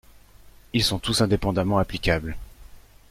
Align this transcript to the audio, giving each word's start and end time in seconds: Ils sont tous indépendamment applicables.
Ils 0.73 0.83
sont 0.83 0.97
tous 0.97 1.21
indépendamment 1.21 1.77
applicables. 1.77 2.35